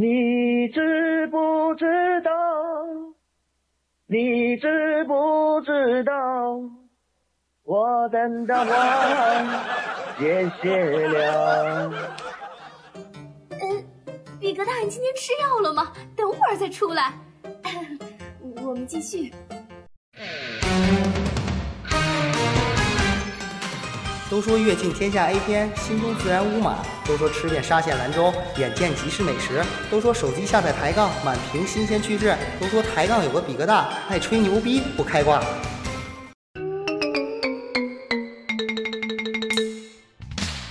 [0.00, 1.84] 你知不知
[2.24, 2.30] 道？
[4.06, 6.60] 你知不知道？
[7.64, 9.44] 我等到花
[10.16, 11.92] 谢谢了。
[13.50, 13.84] 嗯，
[14.38, 15.92] 比格大，人今天吃药了吗？
[16.14, 17.12] 等会儿再出来。
[18.62, 19.32] 我们继续。
[24.30, 26.74] 都说阅尽天下 A 片，心中自然无马；
[27.06, 35.42] 都说吃遍沙县兰州，眼见即是美食；都说手机下载抬杠，满屏新鲜趣事；都说抬杠有个比个大，爱吹牛逼不开挂。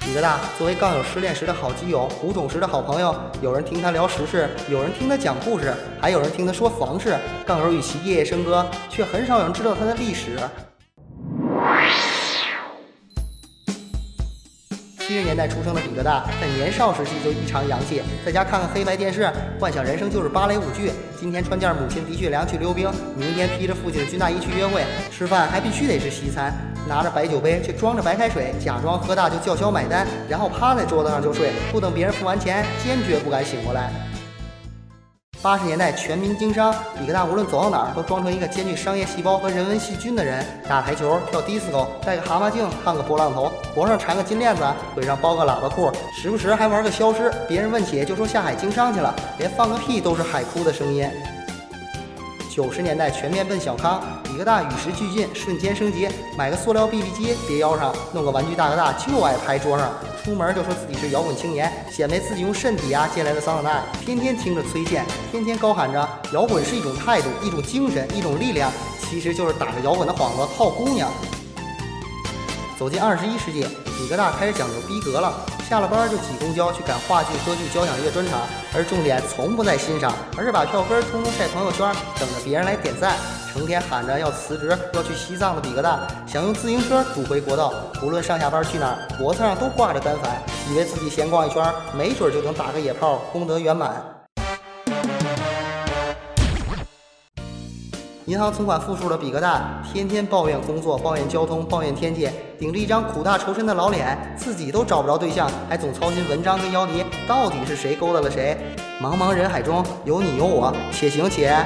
[0.00, 7.16] 比个大作为杠友失恋时的好基友，胡总时的好朋友，有人听他聊时事，有人听他讲故事，还有人听他说房事。
[7.46, 10.36] 杠友与其夜夜笙歌，却很少有人知道他的历史。
[15.08, 19.26] 七十年代出生的比格大，在年少时期就异常洋气，在家看看黑白电视，
[19.58, 20.92] 幻想人生就是芭蕾舞剧。
[21.18, 26.52] 今天穿件母亲的确良去溜冰，明天披着父亲的军大衣去约会，吃饭还必须得是西餐，
[26.86, 33.90] 拿着白酒杯却装着白开水，假装喝大就叫嚣买单，然后趴在桌子上就睡，不等别人付完钱，坚决不敢醒过来。
[35.40, 40.44] 八十年代全民经商，李克大无论走到哪儿都装成一个兼具商业细胞和人文细菌的人。
[40.68, 44.64] 打台球、跳迪斯科、戴个蛤蟆镜、烫个波浪头，脖上缠个金链子，
[44.96, 47.32] 腿上包个喇叭裤，时不时还玩个消失。
[47.46, 51.08] 别人问起就说下海经商去了，连放个屁都是海哭的声音。
[52.50, 59.90] 九十年代全面奔小康，比格大与时俱进，瞬间升级，买个塑料 BB 机别腰上，弄个玩具大哥大就爱拍桌上。
[60.22, 71.10] 出门就说自己是摇滚青年，显摆自己用肾抵押借来的桑塔纳，天天听着崔健，天天高喊着摇滚是一种态度，一种精神，一种力量，其实就是打着摇滚的幌子套姑娘。
[72.78, 73.66] 走进二十一世纪，
[73.96, 75.32] 比格大开始讲究逼格了，
[75.68, 78.40] 下了班就挤公交去赶话剧、歌剧、交响乐专场，
[78.74, 81.90] 而重点从不在欣赏，而是把票根通通晒朋友圈，
[82.20, 83.16] 等着别人来点赞。
[83.50, 90.36] 成天喊着要辞职、要去西藏的比格大，想用自行车堵回国道，不论上下班去哪儿，脖子上都挂着单反，
[90.70, 91.64] 以为自己闲逛一圈，
[91.96, 94.04] 没准就能打个野炮，功德圆满。
[98.26, 108.58] 银行存款负数的比格大，天天抱怨工作、抱怨交通、抱怨天气，顶着一张苦大仇深的老脸，自己都找不着对象，还总操心文章跟姚笛到底是谁勾搭了谁。
[109.02, 111.56] 茫茫人海中有你有我，且行且。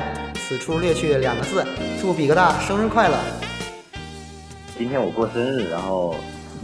[0.48, 1.64] 此处略去两个字，
[2.00, 3.16] 祝比格大生日快乐。
[4.76, 6.16] 今天我过生日，然后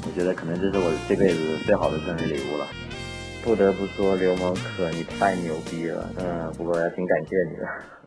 [0.02, 2.66] 我觉得可能这是我这辈子最好的生日礼物了。
[3.42, 7.97] 不得不说，刘蒙可你太牛逼了，嗯，不过还挺感谢你的。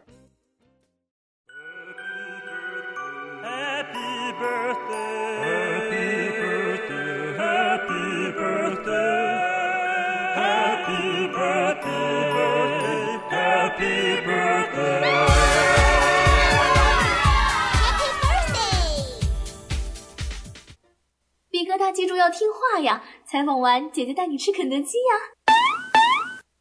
[22.71, 23.03] 话呀！
[23.25, 25.19] 采访完，姐姐带你吃肯德基呀。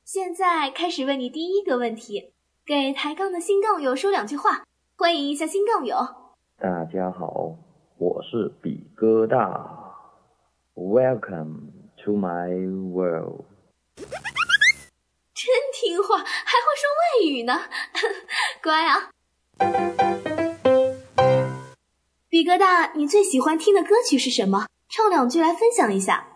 [0.05, 2.33] 现在开始问你第一个问题，
[2.67, 4.65] 给抬杠的新杠友说两句话，
[4.97, 5.97] 欢迎一下新杠友。
[6.59, 7.57] 大家好，
[7.97, 9.95] 我是比哥大
[10.75, 11.71] ，Welcome
[12.05, 12.59] to my
[12.93, 13.45] world。
[15.33, 17.61] 真听话，还会说外语呢，
[18.61, 19.11] 乖啊！
[22.29, 24.67] 比哥大，你最喜欢听的歌曲是什么？
[24.93, 26.27] 唱两句来分享一下。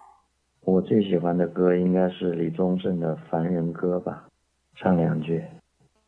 [0.61, 4.29] 我最喜欢的歌应该是李宗盛的《凡人歌》吧，
[4.77, 5.43] 唱两句。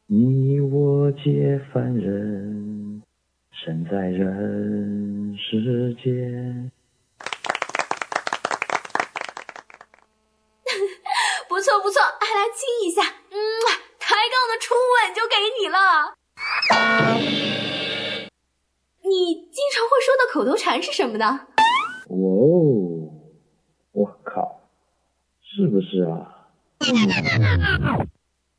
[0.07, 3.03] 你我皆凡人，
[3.51, 6.71] 生在人世间。
[11.49, 13.03] 不 错不错，还来亲一下。
[13.03, 13.37] 嗯，
[13.99, 16.15] 抬杠的初吻就给你了。
[19.03, 21.49] 你经常会说的口头禅是什么呢？
[22.09, 23.11] 哦，
[23.93, 24.61] 我靠，
[25.43, 26.49] 是不是啊？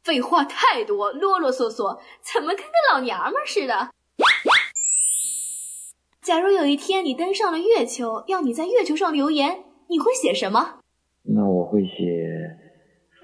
[0.03, 3.92] 废话太多，啰啰嗦嗦，怎么跟个老娘们儿似的？
[6.22, 10.80] 假如有一天你登上了月球，要你在月球上留言，你会写什么？
[11.24, 12.57] 那我会写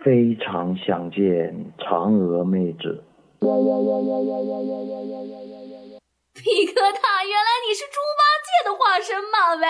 [0.03, 3.03] 非常想见嫦娥妹子。
[6.33, 9.55] 比克大，原来你是猪八戒的化身嘛？
[9.55, 9.65] 喂。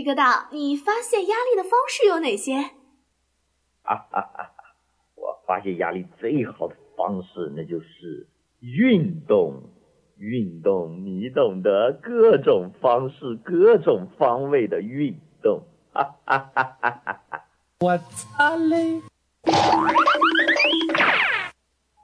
[0.00, 2.54] 比克大，你发泄压力的方式有哪些？
[3.82, 4.54] 哈哈哈哈！
[5.14, 8.26] 我发泄压力最好的方式，那就是
[8.60, 9.62] 运动。
[10.16, 17.44] 运动你懂得，各种方式、各种方位的运动，哈哈哈哈哈哈！
[17.80, 19.02] 我擦嘞！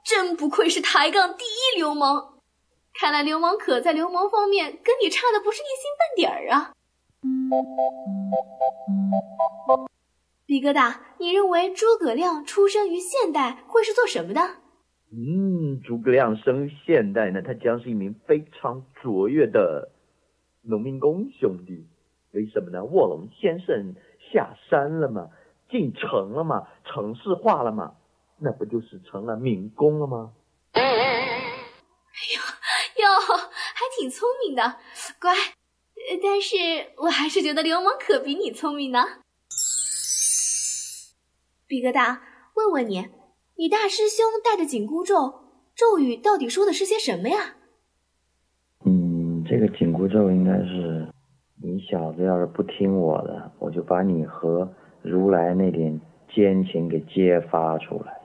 [0.05, 2.35] 真不愧是抬杠第一流氓，
[2.93, 6.73] 看来流氓可在流氓方面跟你差的不是一星半点儿啊！
[10.45, 14.41] 比哥大，你认为诸葛亮出生于现代会是做什么的？
[15.11, 19.91] 嗯，诸葛亮生于现代呢，他将是一名非常卓越的
[20.61, 21.87] 农民工兄弟。
[22.33, 22.83] 为什么呢？
[22.83, 23.95] 卧龙先生
[24.31, 25.29] 下山了嘛，
[25.69, 27.95] 进城了嘛，城市化了嘛，
[28.37, 30.33] 那不就是成了民工了吗？
[30.73, 30.81] 哎
[32.33, 32.39] 呦
[33.03, 33.09] 哟，
[33.75, 34.77] 还挺聪明的，
[35.19, 35.33] 乖。
[36.23, 36.55] 但是
[37.03, 38.99] 我还是觉得流氓可比你聪明呢。
[41.67, 42.19] 比疙瘩，
[42.55, 43.09] 问问你，
[43.57, 45.33] 你大师兄带的紧箍咒
[45.75, 47.55] 咒语到底说的是些什么呀？
[48.85, 51.11] 嗯，这个紧箍咒应该是，
[51.61, 55.99] 你小子要是不听我的，我就把你和如来那点
[56.33, 58.16] 奸情给揭发出来。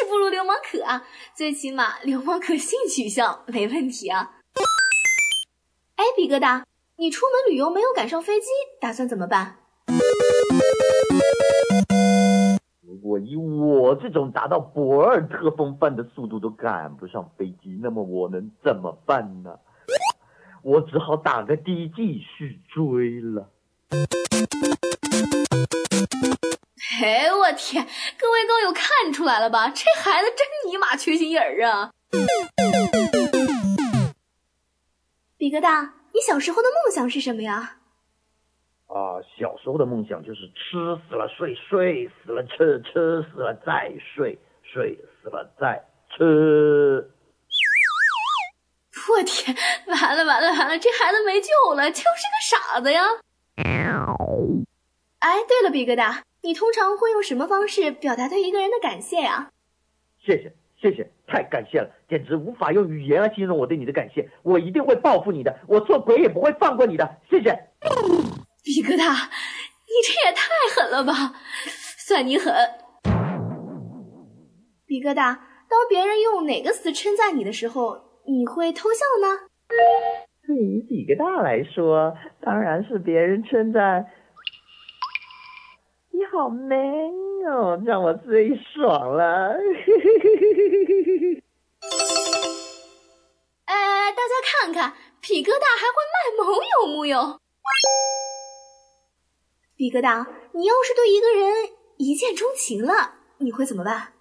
[0.00, 1.04] 是不如流氓可啊！
[1.34, 4.30] 最起码流氓可性取向没问题啊。
[5.96, 6.64] 哎，比哥大，
[6.96, 8.46] 你出门旅游没有赶上飞机，
[8.80, 9.56] 打算怎么办？
[12.80, 19.58] 如果以我这种达到博尔特风范的速度都赶不上飞机，那么我能怎么办呢？
[20.62, 23.50] 我只好打个的继续追了。
[27.02, 27.86] 哎，我天！
[28.18, 29.68] 各位高友看出来了吧？
[29.68, 31.90] 这孩子真尼玛缺心眼儿啊！
[35.36, 37.76] 比哥大，你小时候的梦想是什么呀？
[38.86, 45.84] 啊，小时候的梦想就是吃死了睡，睡死了吃，吃死了再睡，睡死了再
[46.16, 47.10] 吃。
[49.10, 49.56] 我天，
[49.86, 52.40] 完了完了完了，这孩子没救了，就是个
[52.72, 53.02] 傻子呀！
[55.20, 59.50] 哎，对了，比疙瘩，你通常会用什么方式表达对一个人的感谢呀？
[60.24, 64.30] 谢谢，谢谢，太感谢了，简直无法用语言来形容我对你的感谢。
[64.42, 67.16] 我一定会报复你的，我做鬼也不会放过你的。
[67.28, 67.68] 谢谢。
[68.62, 71.34] 比哥大，你这也太狠了吧！
[71.98, 72.54] 算你狠。
[74.86, 75.34] 比哥大，
[75.68, 79.48] 当别人用哪个词称赞你的时候，你会偷笑呢？
[80.46, 84.08] 对于比哥大来说，当然是别人称赞你
[86.40, 87.12] 好 man
[87.52, 89.50] 哦，让我最爽了。
[93.66, 93.74] 呃，
[94.16, 97.38] 大家看看，比哥大还会卖萌有木有？
[99.76, 104.14] 比哥大，你要是对一个人一见钟情了，你会怎么办？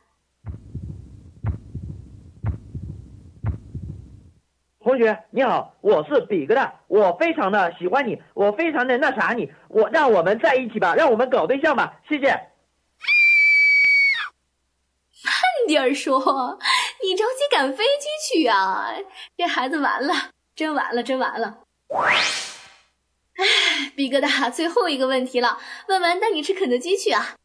[4.89, 12.25] 同学你好，我是比哥大，我非常的喜欢你，我非常的那啥你，我让我们在一起吧，让我们搞对象吧，谢谢。
[15.23, 15.31] 慢
[15.67, 16.17] 点儿说，
[17.03, 18.95] 你着急赶飞机去啊！
[19.37, 20.11] 这孩子完了，
[20.55, 21.59] 真完了，真完了。
[23.37, 27.35] 唉，比哥大，最后一个问题了，问完带你吃肯德基去啊！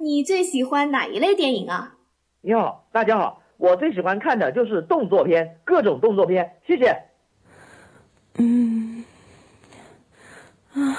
[0.00, 1.94] 你最喜欢哪一类电影啊？
[2.42, 7.02] 你好，大家好，我最喜欢看的就是动作片，各种动作片，谢谢。
[8.38, 9.04] 嗯，
[10.74, 10.96] 啊，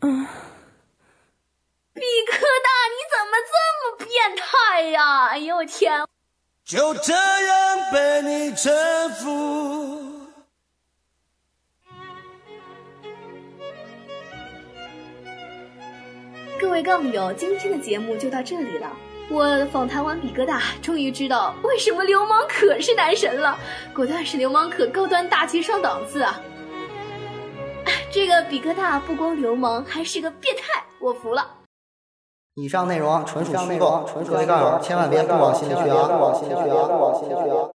[0.00, 0.26] 嗯。
[1.94, 5.26] 比科大，你怎么这么变态呀？
[5.28, 6.06] 哎呦我天！
[6.64, 10.09] 就这样被你征服。
[16.60, 18.92] 各位杠友，今天的节目就到这里了。
[19.30, 23.58] 我访谈完比哥大，终于知道为什么流氓可是男神了，
[23.94, 26.38] 果断是流氓可高端大气上档次啊！
[27.86, 31.46] 哎这个比哥大不光流氓，还是个变态，我服了。
[32.56, 36.08] 以上内容纯属虚构，各位杠友千万别不往心里去啊！
[36.08, 36.86] 不往心里去啊！
[36.86, 37.68] 不往心里去啊！